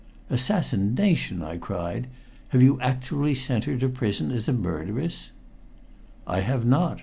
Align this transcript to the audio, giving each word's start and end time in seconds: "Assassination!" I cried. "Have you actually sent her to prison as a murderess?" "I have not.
"Assassination!" 0.31 1.43
I 1.43 1.57
cried. 1.57 2.07
"Have 2.47 2.63
you 2.63 2.81
actually 2.81 3.35
sent 3.35 3.65
her 3.65 3.77
to 3.77 3.87
prison 3.87 4.31
as 4.31 4.47
a 4.47 4.51
murderess?" 4.51 5.29
"I 6.25 6.39
have 6.39 6.65
not. 6.65 6.99